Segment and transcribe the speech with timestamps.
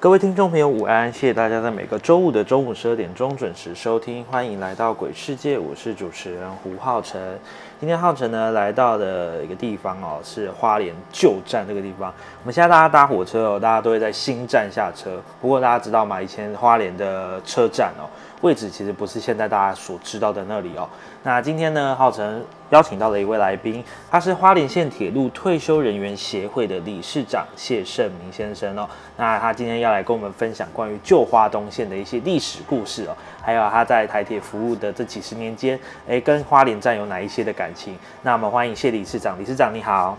[0.00, 1.12] 各位听众朋友，午安！
[1.12, 7.38] 谢谢大家在每个周五的中午十二点钟准时收听，欢迎来到鬼世界，我是主持人胡浩辰。
[7.78, 12.10] 今天浩辰呢来到的一个地方哦，是花莲旧站这个地方。
[12.40, 15.20] 我们现在大家搭火车哦，大家都会在新站下车。
[15.38, 16.22] 不过大家知道吗？
[16.22, 18.08] 以前花莲的车站哦，
[18.40, 20.88] 位置其实不是现在大家所知道的那里哦。
[21.22, 28.88] 那今天呢，浩辰邀请到了一位来宾，他是花莲县铁路退休人员协会的理事长谢胜明先生哦。
[29.16, 37.98] 那他今天要来跟我们分享关于旧花东线的一些历史故事哦，还有他在台铁服务的这几十年间，哎，跟花莲站有哪一些的感情？
[38.22, 40.16] 那我们欢迎谢理事长，理事长你好，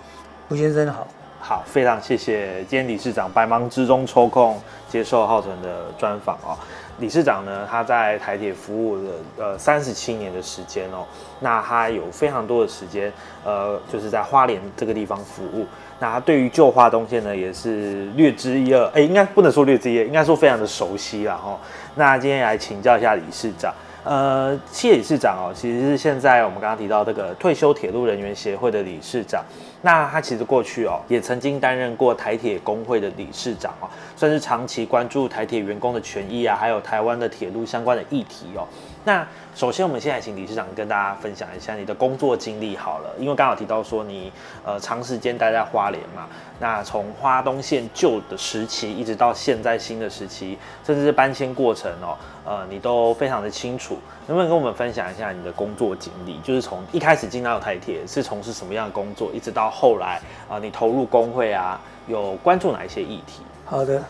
[0.49, 1.07] 吴先生好，
[1.39, 6.55] 好，非常谢谢今天理事长百忙之中抽空接受浩辰的专访哦。
[7.01, 11.03] 理事长呢，他在台铁服务了呃三十七年的时间哦，
[11.41, 13.11] 那他有非常多的时间，
[13.43, 15.65] 呃，就是在花莲这个地方服务。
[15.99, 21.59] 那他对于旧花东线呢，也是略知一二，哎，应该不能说略知一二，应该说非常的熟悉了哦。
[21.95, 29.43] 那今天来请教一下理事长，呃，谢理事长哦，其实是现在我们刚刚提到这个退休铁路人员协会的理事长。
[29.83, 38.67] 那他其实过去哦，也曾经担任过台铁工会的理事长哦，算是长期关注台铁员工的权益啊，还有台湾的铁路相关的议题哦。
[39.03, 39.25] 那
[39.55, 44.31] 首先，我们现在请理事长跟大家分享一下你的工作经历好了，因为刚好提到说你
[44.63, 46.27] 呃长时间待在花莲嘛，
[46.59, 53.97] 那从花东线旧的时期一直到现在新的时期，甚至是搬迁过程哦，呃，你都非常的清楚，
[54.27, 56.39] 能不能跟我们分享一下你的工作经历？
[56.41, 63.41] 就是从一开始进到台铁是从事什么样的工作，一直到后来啊，你投入工会啊，有关注哪一些议题？
[63.65, 64.03] 好的，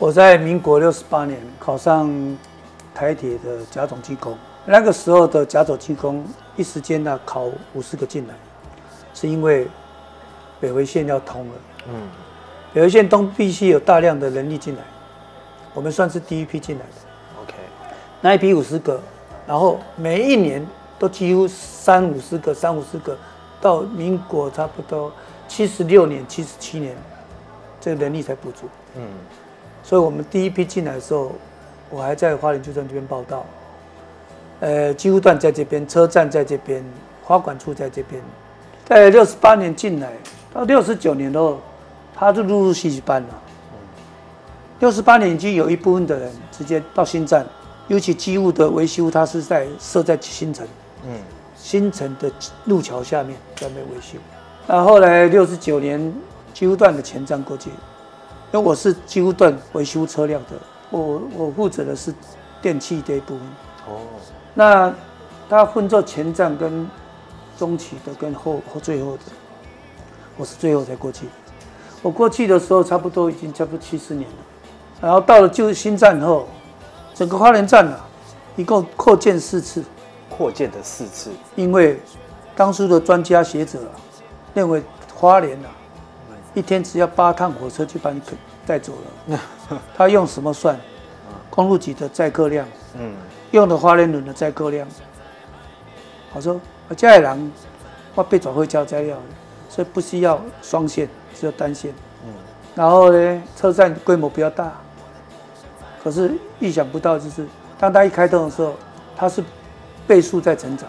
[0.00, 2.10] 我在民国六十八年考上
[3.00, 6.22] 台铁的甲种技工，那个时候的甲种技工
[6.54, 8.34] 一时间呢考五十个进来，
[9.14, 9.66] 是因为
[10.60, 11.54] 北回线要通了，
[11.88, 11.94] 嗯，
[12.74, 14.82] 北回线通必须有大量的人力进来，
[15.72, 17.54] 我们算是第一批进来的，OK，
[18.20, 19.00] 那一批五十个，
[19.46, 20.62] 然后每一年
[20.98, 23.16] 都几乎三五十个，三五十个，
[23.62, 25.10] 到民国差不多
[25.48, 26.94] 七十六年、七十七年，
[27.80, 29.02] 这个人力才补足，嗯，
[29.82, 31.32] 所以我们第一批进来的时候。
[31.90, 33.44] 我还在花莲旧站这边报道，
[34.60, 36.84] 呃，机务段在这边，车站在这边，
[37.22, 38.22] 花管处在这边。
[38.84, 40.12] 在六十八年进来，
[40.54, 41.58] 到六十九年后，
[42.14, 43.28] 他就陆陆续续搬了。
[44.78, 47.44] 六十八年已经有一部分的人直接到新站，
[47.88, 50.66] 尤其机务的维修，它是在设在新城，
[51.04, 51.18] 嗯，
[51.56, 52.30] 新城的
[52.66, 54.16] 路桥下面专门维修。
[54.66, 56.14] 那后来六十九年
[56.54, 57.68] 机务段的前站过去，
[58.52, 60.50] 因为我是机务段维修车辆的。
[60.90, 62.14] 我我负责的是
[62.60, 63.46] 电器这一部分。
[63.88, 64.00] 哦，
[64.54, 64.92] 那
[65.48, 66.88] 它分作前站跟
[67.58, 69.22] 中期的跟后后最后的，
[70.36, 71.26] 我是最后才过去。
[72.02, 74.36] 我过去的时候差不多已经差不多七十年了，
[75.00, 76.48] 然后到了旧新站后，
[77.14, 78.06] 整个花莲站啊，
[78.56, 79.82] 一共扩建四次。
[80.30, 82.00] 扩建的四次，因为
[82.56, 83.92] 当初的专家学者啊，
[84.54, 84.82] 认为
[85.14, 85.68] 花莲啊，
[86.54, 88.18] 一天只要八趟火车就把你
[88.70, 88.92] 带走
[89.28, 89.40] 了。
[89.96, 90.78] 他用什么算？
[91.50, 93.12] 公路局的载客量，嗯，
[93.50, 94.86] 用的花莲轮的载客量。
[96.32, 97.52] 我说，我家里人，
[98.14, 99.16] 我被转会交材料，
[99.68, 101.92] 所以不需要双线，只有单线。
[102.24, 102.32] 嗯，
[102.76, 104.72] 然后呢，车站规模比较大，
[106.04, 107.44] 可是意想不到就是，
[107.76, 108.74] 当它一开通的时候，
[109.16, 109.42] 它是
[110.06, 110.88] 倍数在成长，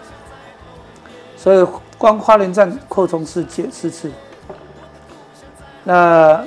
[1.36, 1.66] 所以
[1.98, 4.12] 光花莲站扩充四次四次。
[5.82, 6.44] 那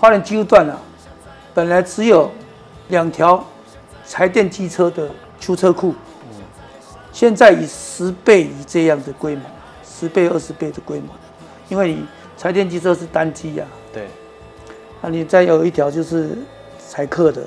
[0.00, 0.80] 花莲几乎断了。
[1.52, 2.30] 本来只有
[2.88, 3.44] 两条
[4.06, 5.94] 柴电机车的出车库，
[7.12, 9.42] 现在以十倍以这样的规模，
[9.84, 11.08] 十倍二十倍的规模，
[11.68, 12.06] 因为你
[12.38, 14.08] 柴电机车是单机呀，对，
[15.02, 16.30] 那你再有一条就是
[16.88, 17.46] 柴客的，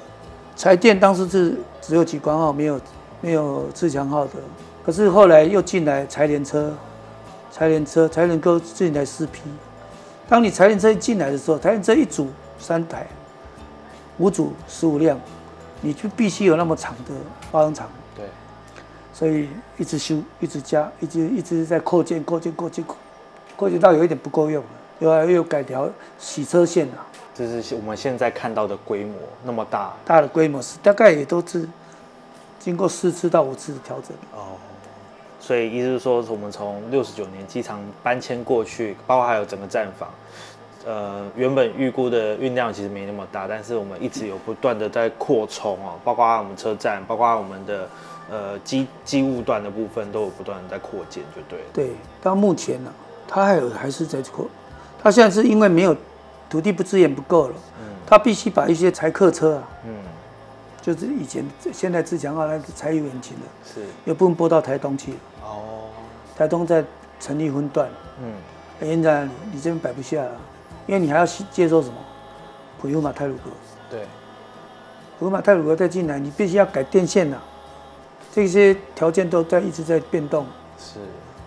[0.56, 2.80] 柴电当时是只有几关号，没有
[3.20, 4.34] 没有自强号的。
[4.86, 6.72] 可是后来又进来柴联车，
[7.52, 9.42] 柴联车，才能够进来四批。
[10.28, 12.28] 当你柴联车一进来的时候，柴联车一组
[12.64, 13.06] 三台，
[14.18, 15.20] 五组十五辆，
[15.82, 17.12] 你就必须有那么长的
[17.52, 17.90] 发动场。
[18.16, 18.26] 对，
[19.14, 22.86] 所以一直修，一直加，一直一直在扩建、扩建、扩建，
[23.58, 24.70] 扩建到有一点不够用了，
[25.00, 27.06] 又来又改条洗车线了。
[27.36, 31.68] 这是我们现在看到的规模那么大大的规模是大概也都是
[32.60, 34.16] 经过四次到五次的调整。
[34.32, 34.56] 哦。
[35.40, 40.10] 所以意思是说，我们从六十九年机场搬迁过去，包括还有整个站房，
[40.86, 47.90] 呃，原本预估的运量其实没那么大，但是我们一直有不断的在扩充哦，包括我们车站，包括我们的
[48.30, 51.66] 呃机机务段的部分，都有不断的在扩建，就对了。
[51.74, 51.92] 对，
[52.22, 52.94] 到目前呢、
[53.28, 54.48] 它还有还是在扩，
[55.02, 55.96] 它现在是因为没有
[56.50, 57.94] 土地不资源不够了，嗯。
[58.06, 59.96] 它必须把一些柴客车啊，嗯，
[60.82, 63.82] 就是以前现在自强号那个柴油引擎的，是。
[64.04, 65.14] 有部分拨到台东去。
[65.14, 65.88] 了，哦，
[66.38, 66.84] 台东在
[67.22, 67.88] 成立分段，
[68.22, 68.34] 嗯，
[68.82, 70.32] 现在你这边摆不下了，
[70.86, 71.96] 因为你还要接受什么
[72.80, 73.50] 普悠玛泰鲁格，
[73.90, 74.06] 对，
[75.18, 77.38] 普悠玛泰鲁格再进来，你必须要改电线呐、
[78.34, 80.46] 这些条件都在一直在变动。
[80.78, 81.00] 是，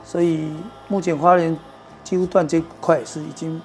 [0.04, 0.50] 所以
[0.88, 1.56] 目前花莲
[2.02, 3.60] 几乎段这块是已经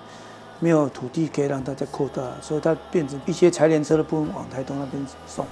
[0.59, 5.45] 没有土地可以让它再扩大，所以它变成一些柴联车的部分往台东那边送。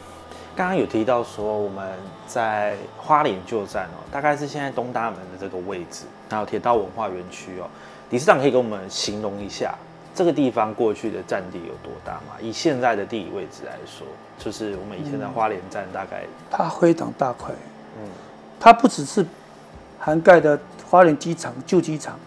[0.56, 7.69] 刚刚有提到说我们在花莲旧站哦，大概是现在东大门的这个位置，还有铁道文化园区哦。
[8.10, 9.74] 理事长可以跟我们形容一下
[10.16, 12.36] 这个地方过去的占地有多大嘛？
[12.42, 14.06] 以现在的地理位置来说，
[14.38, 17.54] 就是我们以前的花莲站大概，它非常大块，
[17.98, 18.10] 嗯，
[18.60, 19.26] 它不只是
[19.98, 20.60] 涵盖的
[20.90, 22.20] 花莲机场旧机场，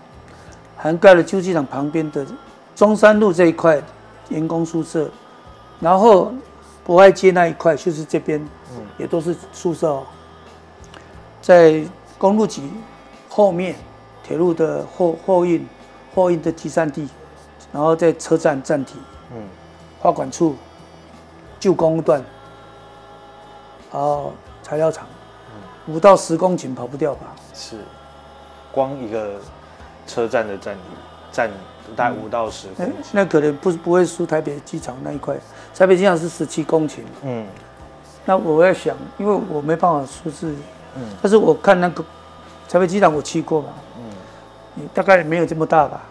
[0.77, 2.27] 涵盖了旧机场旁边的
[2.75, 3.83] 中山路这一块
[4.31, 5.11] 员工宿舍，
[5.81, 6.33] 然后
[6.85, 8.41] 博爱街那一块就是这边，
[8.75, 10.07] 嗯也都是宿舍哦。
[11.43, 11.85] 在
[12.17, 12.63] 公路局
[13.29, 13.75] 后面，
[14.23, 15.67] 铁路的货货运
[16.15, 17.09] 货运的集散地，
[17.73, 18.97] 然后在车站站体，
[19.35, 19.43] 嗯，
[19.99, 20.55] 化管处、
[21.59, 22.23] 旧公路段，
[23.91, 24.33] 然后
[24.63, 25.07] 材料厂，
[25.87, 27.35] 五到十公顷跑不掉吧？
[27.55, 27.79] 是，
[28.71, 29.41] 光一个
[30.07, 30.81] 车站的占地
[31.33, 31.51] 占
[31.97, 35.35] 大概五到十公哎顷，那可能不不会输台北机场那一块，
[35.75, 37.01] 台北机场是十七公顷。
[37.23, 37.47] 嗯
[38.25, 40.55] 那我在想，因为我没办法数字，
[40.95, 42.05] 嗯但是我看那个
[42.69, 44.05] 台北机场我去过嘛，嗯，
[44.75, 46.03] 你大概没有这么大吧？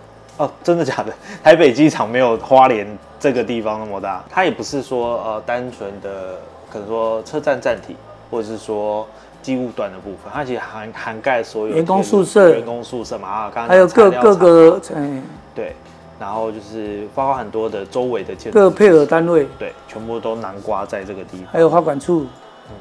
[0.42, 1.14] 哦，真的假的？
[1.44, 2.88] 台北机场没有花莲
[3.20, 6.40] 这个地方那么大，它也不是说呃单纯的
[6.72, 7.96] 可能说车站站体，
[8.30, 9.08] 或者是说
[9.42, 15.24] 机务段的部分，它其实涵涵盖所有员工宿舍员工宿舍嘛啊，刚刚还有各各个嗯
[15.54, 15.76] 对，
[16.20, 21.48] 然后就是包括很多的周围的建筑，各配合单位，对，全部都南瓜在这个地方。
[21.52, 22.22] 还有花管处，
[22.70, 22.76] 嗯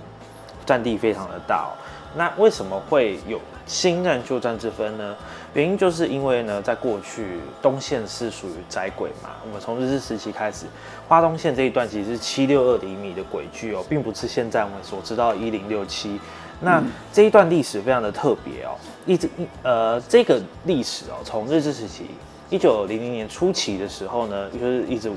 [0.65, 1.73] 占地非常的大哦。
[2.17, 5.15] 那为什么会有新站旧站之分呢？
[5.53, 10.67] 原因就是因为呢，在过去东线是属于窄轨嘛，我们从日治时期开始，
[11.09, 16.21] 花东线这一段其实是七六二厘米的轨距哦，并不是现在我们所知道一零六七。
[16.61, 16.83] 那
[17.13, 18.77] 这一段历史非常的特别哦，
[19.07, 22.05] 一直一呃这个历史哦，从日治时期
[22.49, 25.11] 一九零零年初期的时候呢，就是一直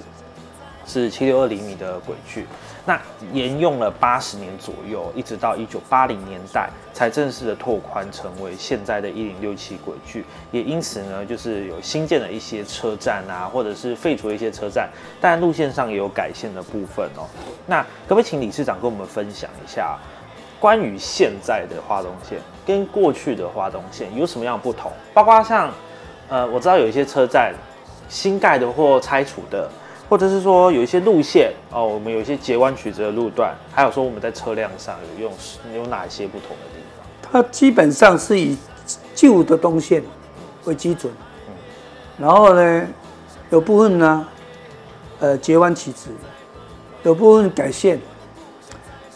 [0.85, 2.45] 是七六二厘米的轨距，
[2.85, 2.99] 那
[3.31, 10.25] 沿用了八十年左右，一直到一九八零年代才正式的拓宽成为现在的一零六七轨距。
[10.51, 14.89] 也因此呢，就是有新建了一些车站啊，或者是废除了一些车站，
[15.21, 17.27] 但路线上也有改线的部分哦。
[17.65, 19.97] 那可不可以请理事长跟我们分享一下，
[20.59, 24.91] 关于现在的花东线跟过去的花东线有什么样的不同？
[25.13, 25.71] 包括像
[26.29, 27.53] 呃，我知道有一些车站
[28.09, 29.69] 新盖的或拆除的，
[30.13, 35.33] 或者是说有一些路线哦，我们有一些截弯曲折的路段，还有说我们在车辆上有用
[35.75, 37.03] 有哪些不同的地方？
[37.31, 38.55] 它基本上是以
[39.15, 40.03] 旧的东线
[40.65, 41.11] 为基准，
[42.19, 42.87] 然后呢，
[43.49, 44.27] 有部分呢，
[45.19, 46.11] 呃，截弯曲直，
[47.01, 47.99] 有部分改线，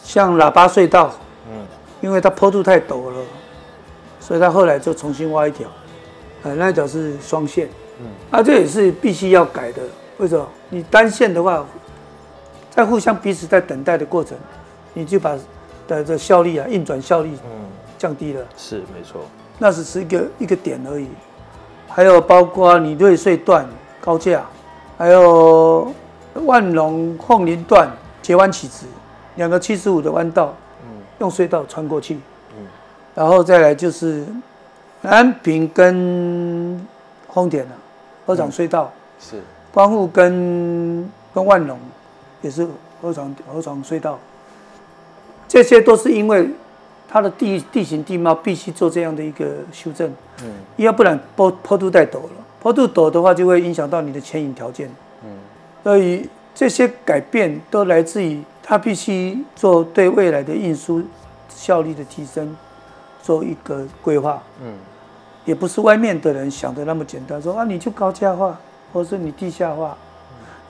[0.04, 1.14] 像喇叭隧道，
[1.48, 1.64] 嗯，
[2.02, 3.24] 因为它坡度太陡了，
[4.20, 5.70] 所以它后来就重新挖一条，
[6.42, 9.84] 呃，那条是双线，嗯，啊，这也是必须要改的。
[10.18, 10.48] 为什么？
[10.70, 11.66] 你单线的话，
[12.70, 14.38] 在互相彼此在等待的过程，
[14.94, 15.38] 你就把
[15.88, 17.66] 的这效率啊，运转效率嗯，
[17.98, 18.44] 降低了。
[18.58, 19.22] 是没错，
[19.60, 21.08] 那只是一个一个点而已。
[21.88, 23.68] 还有包括你瑞穗段
[24.02, 24.46] 高架，
[24.98, 25.92] 还有
[26.46, 27.90] 万隆凤林段
[28.22, 28.86] 截弯起直，
[29.36, 32.16] 两个七十五的弯道，嗯用隧道穿过去。
[32.58, 32.66] 嗯
[33.16, 34.26] 然后再来就是
[35.02, 36.86] 安平跟
[37.34, 37.72] 丰田啊，
[38.28, 39.42] 二场隧道，是
[39.78, 41.78] 光复跟跟万隆
[42.42, 42.68] 也是
[43.00, 44.18] 河床河床隧道，
[45.48, 46.50] 这些都是因为
[47.08, 50.50] 它的地地形地貌必须做这样的一个修正，嗯。
[50.78, 54.90] 要不然坡坡度太陡了，坡度陡的话就会影响到你的牵引条件。
[55.24, 55.30] 嗯。
[55.84, 61.04] 所以这些改变都来自于它必须做对未来的运输
[61.50, 62.58] 效率的提升
[63.22, 64.74] 做一个规划，嗯。
[65.46, 68.58] 也不是外面的人想的那么简单，说啊你就高价化，
[68.92, 69.98] 或是你地下化。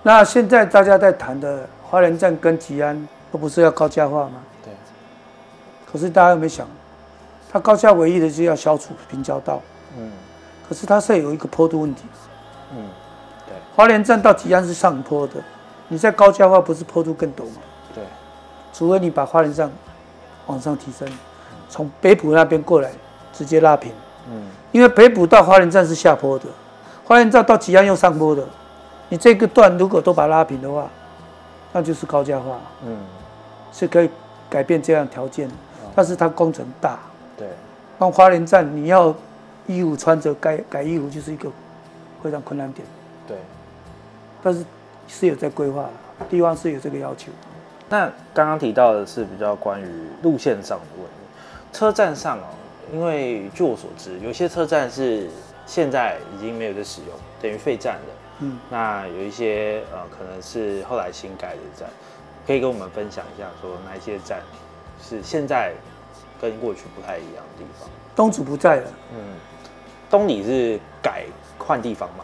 [0.04, 4.44] 那现在大家在谈的花莲站跟吉安都不是要高架化吗？
[4.64, 4.74] 对，
[5.92, 6.68] 可是大家有没有想，
[7.52, 9.62] 它高架唯一的就是要消除平交道，
[9.98, 10.12] 嗯。
[10.68, 12.04] 可是它是有一个坡度问题。
[12.76, 12.86] 嗯
[13.76, 15.36] 花莲站到吉安是上坡的，
[15.88, 17.62] 你在高架化不是坡度更陡吗？
[17.94, 18.04] 对，
[18.74, 19.72] 除非你把花莲站
[20.48, 21.08] 往上提升，
[21.70, 22.92] 从北浦那边过来
[23.32, 23.92] 直接拉平，
[24.32, 24.48] 嗯。
[24.72, 26.46] 因为北浦到花莲站是下坡的，
[27.08, 28.44] 花莲站到吉安又上坡的，
[29.10, 30.88] 你这个段如果都把它拉平的话，
[31.72, 32.98] 那就是高架化，嗯。
[33.74, 34.10] 是可以
[34.50, 35.48] 改变这样条件，
[35.94, 36.98] 但是它工程大，
[37.38, 37.48] 对，
[38.00, 39.14] 像花莲站你要
[39.68, 41.52] 衣服穿着改改衣服就是一个
[42.24, 42.88] 非常困难点，
[43.28, 43.38] 对。
[44.42, 44.66] 但是
[45.08, 47.30] 是有在规划的，地方是有这个要求。
[47.90, 49.86] 那刚刚提到的是比较关于
[50.24, 51.12] 路线上的问题，
[51.72, 52.48] 车站上哦，
[52.92, 55.30] 因为据我所知，有些车站是
[55.68, 57.10] 现在已经没有在使用，
[57.40, 58.02] 等于废站了。
[58.40, 61.88] 嗯，那有一些呃，可能是后来新盖的站，
[62.48, 64.42] 可以跟我们分享一下，说哪一些站
[65.04, 65.74] 是现在
[66.40, 67.90] 跟过去不太一样的地方？
[68.16, 69.20] 东主不在了，嗯，
[70.10, 71.26] 东里是改
[71.58, 72.24] 换地方嘛？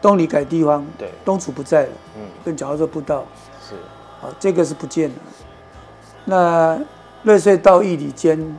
[0.00, 3.26] 东里改地方，对，东主不在了，嗯，跟角色步道，
[3.68, 3.74] 是，
[4.24, 5.16] 啊，这个是不见了。
[6.24, 6.80] 那
[7.24, 8.56] 瑞穗到义里间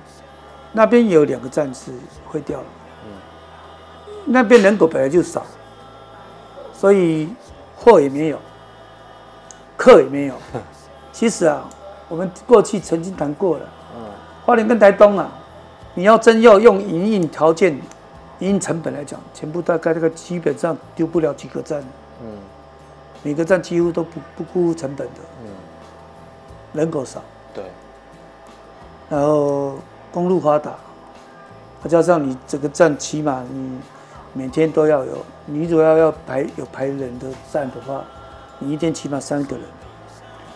[0.73, 1.93] 那边也有两个站是
[2.27, 2.65] 会掉了，
[4.31, 5.43] 那边人口本来就少，
[6.71, 7.27] 所以
[7.75, 8.39] 货也没有，
[9.75, 10.35] 客也没有。
[11.11, 11.67] 其实啊，
[12.07, 14.01] 我们过去曾经谈过了，嗯。
[14.45, 15.29] 花莲跟台东啊，
[15.95, 17.73] 你要真要用营运条件、
[18.39, 21.83] 营运成本来讲，全部大概这个基本上丢不了几个站，
[22.21, 22.31] 嗯。
[23.21, 25.49] 每个站几乎都不不顾成本的，嗯，
[26.71, 27.21] 人口少，
[27.53, 27.65] 对，
[29.09, 29.75] 然后
[30.09, 30.71] 公路发达，
[31.83, 33.77] 再加上你整个站起码你
[34.33, 38.03] 每天都要有，你如果要要排有排人的站的话，
[38.59, 39.65] 你一天起码三个人，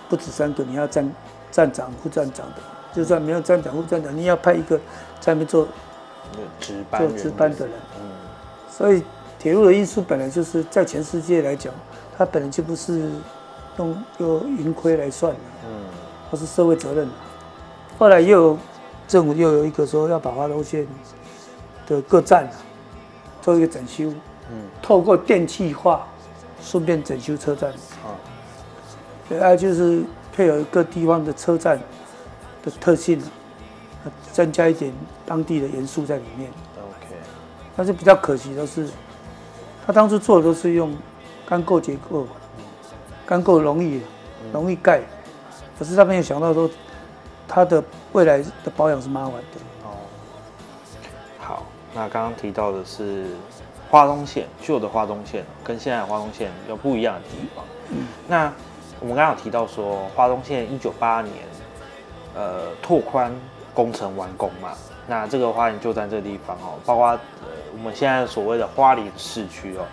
[0.08, 1.12] 不止三个，你要站
[1.52, 2.62] 站长、副站长的，
[2.94, 4.78] 就算没有站长、副站长，你要派一个
[5.20, 5.68] 在那边做
[6.60, 7.76] 值班做值班的人。
[8.00, 8.10] 嗯
[8.70, 9.04] 所以
[9.38, 11.72] 铁路的运输本来就是在全世界来讲，
[12.18, 13.12] 它本来就不是
[13.78, 15.70] 用用盈亏来算的，嗯
[16.32, 17.08] 它是社会责任。
[18.00, 18.58] 后来又有
[19.08, 20.88] 政府又有一个说要把花东线
[21.86, 22.52] 的各站啊
[23.44, 24.06] 做一个整修，
[24.50, 24.64] 嗯。
[24.82, 26.08] 透过电气化
[26.60, 28.18] 顺便整修车站，啊
[29.30, 30.02] 对啊，就是
[30.36, 31.80] 配合各地方的车站
[32.64, 33.22] 的特性
[34.04, 34.92] 啊，增加一点
[35.26, 36.50] 当地的元素在里面。
[36.78, 37.16] ，OK，
[37.76, 38.88] 但是比较可惜的是，
[39.86, 40.96] 他当初做的都是用
[41.46, 42.28] 钢构结构，
[43.26, 44.02] 钢构容易
[44.52, 45.02] 容易盖，
[45.78, 46.70] 可是他没有想到说，
[47.48, 47.84] 他的
[48.14, 49.83] 未来的保养是麻烦的。
[51.94, 53.28] 那刚刚提到的是
[53.90, 57.64] 花东线，旧的花东线跟现在的花东线有不一样的地方。
[58.28, 58.52] 那
[59.00, 61.34] 我们刚刚有提到说，花东线一九八年，
[62.34, 63.32] 呃，拓宽
[63.74, 64.72] 工程完工嘛。
[65.06, 67.20] 那这个花莲旧站这个地方哦，包括呃
[67.74, 69.84] 我们现在所谓的花莲市区哦，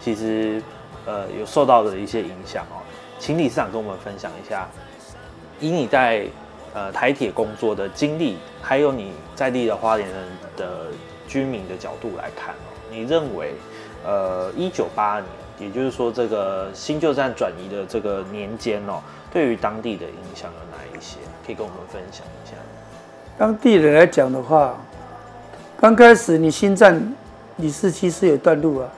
[0.00, 0.62] 其实
[1.04, 2.78] 呃有受到的一些影响哦。
[3.18, 4.66] 请理事长跟我们分享一下，
[5.58, 6.24] 以你在
[6.72, 10.86] 呃台铁工作的经历，还有你在地的花莲人的
[11.30, 13.54] 居民的角度来看哦，你认为
[14.04, 19.00] 呃一九八二年，也就是说这个新旧站转移的这个年间哦，
[19.32, 21.18] 对于当地的影响有哪一些？
[21.46, 22.56] 可以跟我们分享一下。
[23.38, 24.76] 当地人来讲的话，
[25.78, 27.00] 刚开始你新站
[27.54, 28.88] 你市区是有段路啊，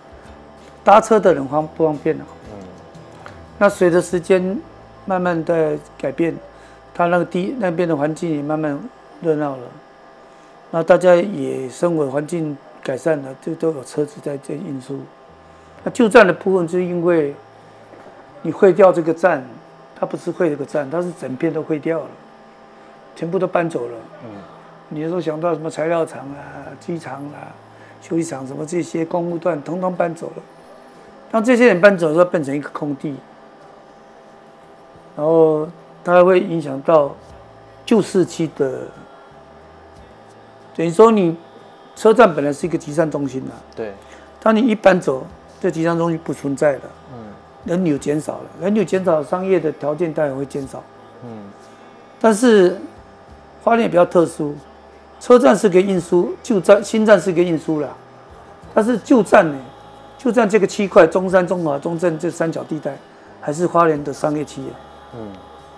[0.83, 2.25] 搭车的人方不方便啊？
[2.51, 2.59] 嗯
[3.59, 4.59] 那随着时间
[5.05, 6.35] 慢慢的改变，
[6.95, 8.77] 它那个地那边的环境也慢慢
[9.21, 9.63] 热闹了，
[10.73, 14.99] 那大家也生活环境改善了，就都有车子在这运输。
[15.85, 17.33] 那旧站的部分，就因为
[18.43, 19.45] 你会掉这个站，
[19.95, 22.09] 它不是会这个站，它是整片都废掉了，
[23.15, 23.95] 全部都搬走了。
[24.25, 24.31] 嗯
[24.95, 27.49] 你说想到什么材料厂啊、机场啊、
[28.03, 30.43] 修理厂什么这些公务段，统统搬走了。
[31.31, 33.17] 当这些人搬走的时候，变成一个空地，
[35.17, 35.67] 然后
[36.05, 37.15] 它会影响到
[37.87, 38.83] 旧市区的，
[40.75, 41.37] 等于说你
[41.95, 43.93] 车站本来是一个集散中心啊，对，
[44.41, 45.27] 当你一搬走，
[45.61, 46.81] 这集散中心不存在了，
[47.13, 47.19] 嗯
[47.65, 50.83] 人流减少了，人流减少，商业的条件当然会减少。
[51.25, 51.31] 嗯
[52.21, 52.77] 但是
[53.63, 54.55] 花莲也比较特殊，
[55.21, 57.89] 车站是个运输，旧站新站是个运输啦。
[58.73, 59.59] 但是旧站呢，
[60.17, 62.97] 旧站这个区块，中山、中华、中正这三角地带，
[63.41, 64.75] 还是花莲的商业区啊。
[65.17, 65.29] 嗯，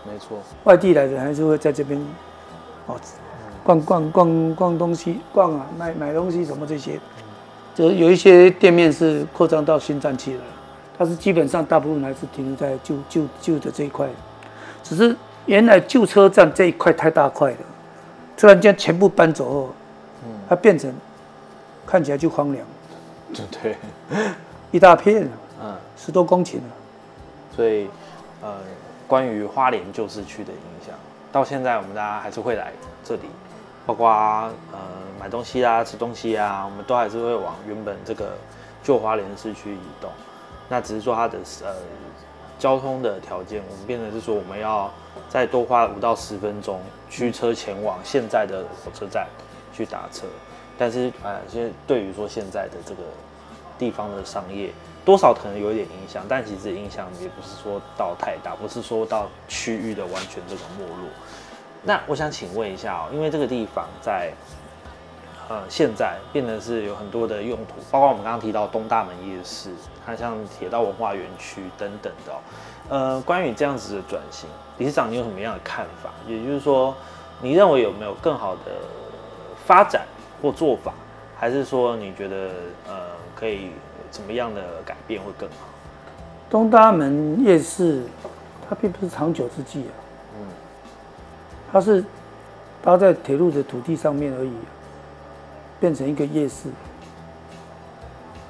[0.07, 2.01] 没错，外地来的还是会在这边
[2.87, 2.95] 哦，
[3.65, 7.01] 逛逛逛逛东西，逛啊，买买东西什么这些。
[7.75, 10.43] 就有一些店面是扩张到新站去了，
[10.97, 14.07] 但是基本上大部分还是停留在旧旧旧的这一块。
[14.83, 15.17] 只是
[15.47, 17.57] 原来旧车站这一块太大块了，
[18.37, 19.71] 突然间全部搬走后，
[20.49, 20.95] 它变成
[21.87, 22.65] 看起来就荒凉，
[23.33, 23.77] 对对，
[24.71, 25.29] 一大片，
[25.61, 26.71] 嗯，十多公顷啊。
[27.57, 27.89] 所以
[28.41, 28.55] 呃，
[29.09, 30.95] 关于花莲旧市区的影响，
[31.33, 33.23] 到现在我们大家还是会来这里，
[33.87, 34.79] 包括呃
[35.21, 38.37] 买东西啊、吃东西啊，我们都还是会往原本这个
[38.83, 40.11] 旧花莲市区移动。
[40.69, 41.75] 那只是说它的呃
[42.59, 44.91] 交通的条件，我们变成是说我们要
[45.29, 49.27] 再多花五到十分钟驱车前往现在的火车站
[49.73, 50.27] 去打车。
[50.79, 53.03] 但是呃，现在对于说现在的这个
[53.79, 54.73] 地方的商业，
[55.05, 61.09] 多少可能有一点影响，但其实影响也不是说到太大，不是说到区域的完全这个没落。
[61.85, 64.33] 那我想请问一下哦，因为这个地方在
[65.49, 69.71] 呃现在变得是有很多的用途，包括我们刚刚提到东大门夜市，
[70.05, 72.37] 它像铁道文化园区等等的哦。
[72.89, 74.49] 呃，关于这样子的转型，
[74.79, 76.11] 理事长你有什么样的看法？
[76.27, 76.95] 也就是说，
[77.41, 78.73] 你认为有没有更好的
[79.67, 80.03] 发展
[80.41, 80.93] 或做法，
[81.39, 82.51] 还是说你觉得
[82.89, 82.95] 呃
[83.35, 83.71] 可以
[84.11, 85.67] 怎么样的改变会更好？
[86.51, 88.03] 东大门夜市，
[88.69, 89.93] 它并不是长久之计啊，
[91.75, 92.05] 它是
[92.81, 94.53] 搭在铁路的土地上面而已、
[95.81, 96.69] 变成一个夜市。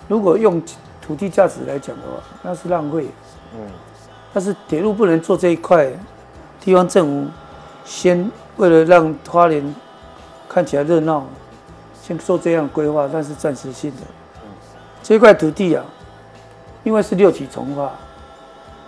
[0.07, 0.62] 如果用
[1.00, 3.07] 土地价值来讲的话，那是浪费。
[3.54, 3.61] 嗯
[4.35, 5.88] 但是铁路不能做这一块，
[6.61, 7.31] 地方政府
[7.85, 9.75] 先为了让花莲
[10.49, 11.25] 看起来热闹，
[12.02, 14.02] 先做这样规划，但是暂时性的。
[15.02, 15.84] 这块土地啊，
[16.82, 17.93] 因为是六级重化，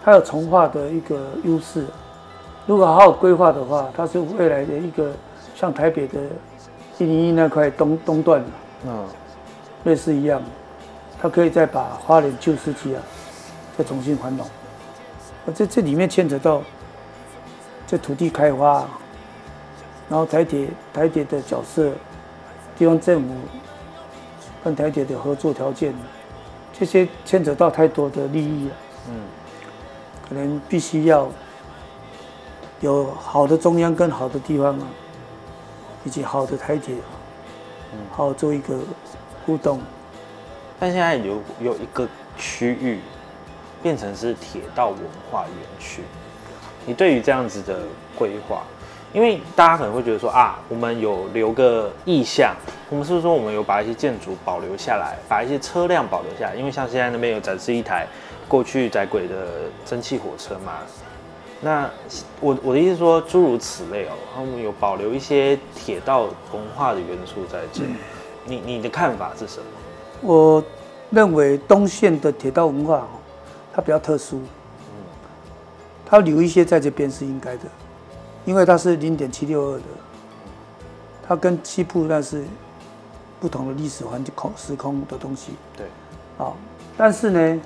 [0.04, 1.86] 它有重化的一个优势。
[2.66, 5.12] 如果好好规划的话，它是未来的一个
[5.54, 6.20] 像台北的
[6.98, 8.46] 一零一那块东东段啊
[8.86, 9.04] 嗯。
[9.84, 10.42] 类似一样，
[11.22, 13.00] 它可以再把花莲旧市区啊
[13.78, 14.44] 再重新还农。
[15.46, 16.60] 而这这里面牵扯到
[17.86, 18.84] 这土地开发，
[20.08, 21.92] 然后台铁台铁的角色，
[22.76, 23.28] 地方政府
[24.64, 25.94] 跟台铁的合作条件，
[26.76, 28.74] 这些牵扯到太多的利益了，
[29.10, 29.14] 嗯。
[30.28, 31.28] 可能必须要
[32.80, 34.86] 有好的中央跟好的地方啊，
[36.04, 37.16] 以及好的台铁啊，
[38.10, 38.78] 好好做一个
[39.44, 39.80] 互动。
[40.78, 43.00] 但现在有有一个区域
[43.82, 44.98] 变成是铁道文
[45.30, 46.02] 化园区，
[46.84, 47.80] 你对于这样子的
[48.14, 48.62] 规划，
[49.14, 52.54] 因为大家可能会觉得说啊，我们有留个意向，
[52.90, 56.54] 我们是不是说我们有把一些建筑保留下来，把一些车辆保留下来？
[56.54, 58.06] 因为像现在那边有展示一台
[58.46, 60.72] 过去载轨的蒸汽火车嘛。
[61.60, 61.90] 那
[62.40, 67.94] 我我的意思说，诸如此类哦，他们有保留一些铁道文化的元素在这里。
[68.44, 69.66] 你你的看法是什么？
[70.20, 70.62] 我
[71.10, 73.08] 认为东线的铁道文化哦，
[73.72, 74.94] 它比较特殊，嗯
[76.04, 77.64] 它留一些在这边是应该的，
[78.44, 79.84] 因为它是零点七六二的，
[81.26, 82.44] 它跟西部那是
[83.40, 85.86] 不同的历史环境空时空的东西对，
[86.38, 86.52] 啊。
[86.96, 87.60] 但是呢，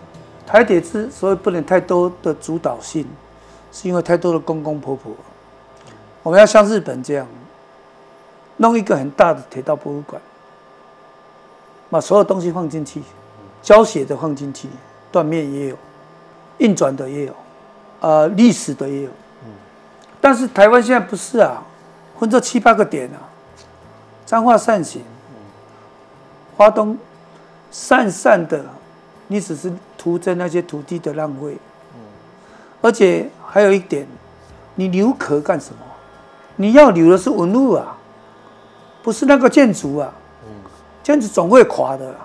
[0.46, 3.06] 台铁之所以不能太多的主导性，
[3.72, 5.12] 是因为太多的公公婆婆。
[6.22, 7.26] 我们要像日本这样，
[8.58, 10.20] 弄一个很大的铁道博物馆，
[11.88, 13.02] 把所有东西放进去，
[13.62, 14.68] 胶写的放进去，
[15.10, 15.76] 断面也有，
[16.58, 17.34] 运转的也有，
[18.00, 19.10] 呃，历史的也有。
[20.20, 21.62] 但是台湾现在不是啊，
[22.18, 23.16] 分这七八个点啊，
[24.26, 25.02] 彰化善行，
[26.58, 26.98] 花东
[27.70, 28.62] 散散的，
[29.28, 31.56] 你只是徒增那些土地的浪费。
[32.82, 34.06] 而且还有一点，
[34.76, 35.78] 你留壳干什么？
[36.56, 37.96] 你要留的是文物啊，
[39.02, 40.12] 不是那个建筑啊。
[41.02, 42.18] 建筑总会垮的啦，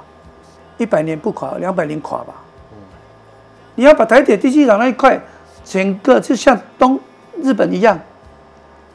[0.78, 2.34] 一百年不垮，两百年垮吧。
[2.72, 2.78] 嗯
[3.78, 5.20] 你要把台铁地基场那一块，
[5.64, 7.00] 整个就像东
[7.42, 8.00] 日本一样，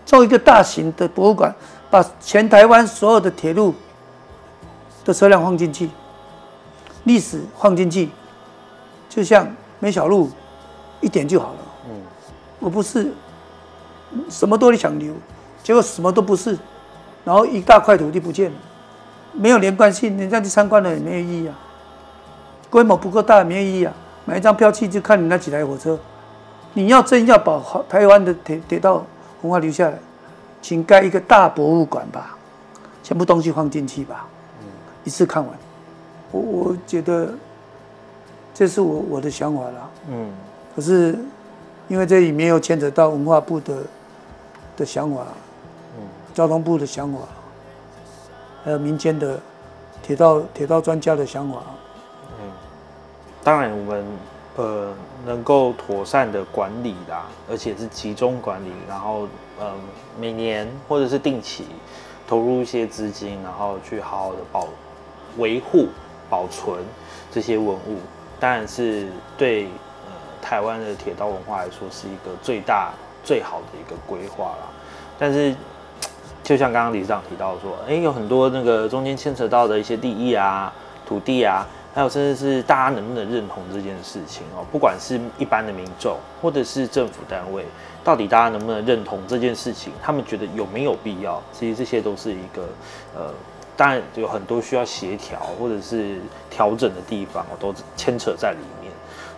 [0.07, 1.55] 做一个大型的博物馆，
[1.91, 3.75] 把全台湾所有的铁路
[5.05, 5.91] 的车辆放进去，
[7.05, 8.11] 历史放进去，
[9.09, 9.47] 就像
[9.81, 10.31] 梅小路
[11.01, 11.59] 一点就好了。
[12.61, 13.11] 嗯我不是
[14.29, 15.15] 什么都想留，
[15.63, 16.59] 结果什么都不是，
[17.25, 18.57] 然后一大块土地不见了，
[19.33, 21.59] 没有连贯性，人家去参观了也没有意义啊，
[22.69, 23.93] 规模不够大也没有意义啊，
[24.27, 25.99] 买一张票去就看你那几台火车，
[26.75, 29.05] 你要真要把台湾的铁铁道
[29.43, 29.99] 文化留下来，
[30.61, 32.37] 请盖一个大博物馆吧，
[33.03, 34.27] 全部东西放进去吧，
[35.05, 35.53] 一次看完。
[36.31, 37.33] 我我觉得
[38.53, 39.89] 这是我我的想法啦。
[40.11, 40.31] 嗯
[40.77, 41.19] 可是
[41.91, 43.83] 因为这里面又牵扯到文化部的
[44.79, 45.27] 的想法，
[45.99, 46.09] 嗯。
[46.33, 47.19] 交通部的想法，
[48.65, 49.39] 还有民间的
[50.01, 51.59] 铁道铁道专家的想法。
[53.43, 54.07] 当然，我们
[54.57, 54.95] 呃
[55.27, 59.27] 能够妥善的管理啦，而且是集中管理，然后
[59.59, 59.73] 嗯、呃
[60.19, 61.67] 每年或者是定期
[62.29, 64.69] 投入一些资金，然后去好好的保
[65.39, 65.89] 维护、
[66.29, 66.79] 保存
[67.33, 67.99] 这些文物，
[68.39, 69.71] 当然是对呃
[70.43, 72.93] 台湾的铁道文化来说是一个最大
[73.25, 74.69] 最好的一个规划啦。
[75.19, 75.55] 但是
[76.43, 80.73] 就像刚刚理事长提到说，哎、有很多那个中间牵扯到的一些利益啊、
[81.07, 87.65] 土地啊，还有甚至是大家能不能认同这件事情哦，不管是一般的民众或者是政府单位，
[88.03, 91.41] 到底大家能不能认同这件事情，他们觉得有没有必要？
[91.53, 92.63] 其实这些都是一个
[93.15, 93.31] 呃，
[93.77, 98.80] 当然有很多需要协调或者是调整的地方我，都牵扯在里面。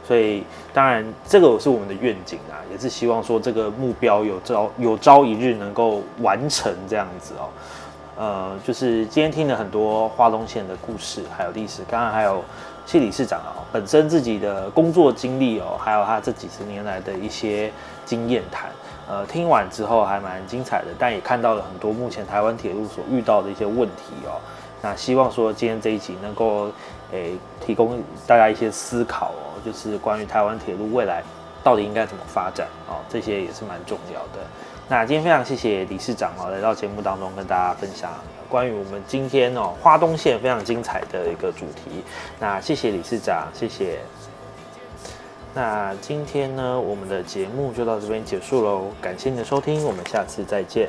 [0.07, 7.49] 所以当然这个是我们的愿景啊，也是希望说这个目标有朝有朝一日能够完成这样子哦。
[8.15, 12.45] 呃，就是今天听了很多花东县的故事，还有历史，刚刚还有
[12.85, 17.73] 谢理事长哦，本身自己的工作经历哦，还有他这几十年来的一些
[18.05, 18.71] 经验谈，
[19.09, 24.37] 呃，听完之后还蛮精彩的，但也看到了很多目前台湾铁路所遇到的一些问题哦。
[24.83, 26.71] 那希望说今天这一集能够
[27.13, 31.23] 诶、提供大家一些思考哦，就是关于台湾铁路未来
[31.63, 34.45] 到底应该怎么发展哦，这些也是蛮重要的。
[34.89, 38.11] 那今天非常谢谢理事长哦，来到节目当中跟大家分享
[38.49, 42.03] 关于我们今天哦花东线非常精彩的一个主题。
[42.41, 44.01] 那谢谢理事长，谢谢。
[45.55, 50.89] 那今天呢，我们的节目就到这边结束喽，感谢你的收听，我们下次再见。